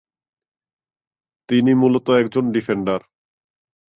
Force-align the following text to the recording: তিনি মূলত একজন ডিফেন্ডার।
তিনি 1.49 1.71
মূলত 1.73 2.07
একজন 2.21 2.45
ডিফেন্ডার। 2.51 2.99